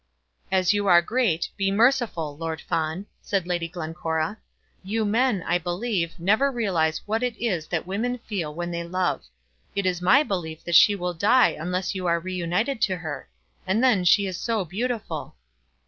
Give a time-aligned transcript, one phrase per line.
[0.51, 4.39] "As you are great, be merciful, Lord Fawn," said Lady Glencora.
[4.83, 9.23] "You men, I believe, never realise what it is that women feel when they love.
[9.75, 13.29] It is my belief that she will die unless you are re united to her.
[13.67, 15.35] And then she is so beautiful!"